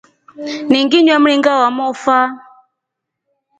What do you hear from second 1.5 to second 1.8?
wa